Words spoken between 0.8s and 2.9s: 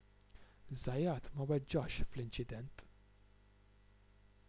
zayat ma weġġax fl-inċident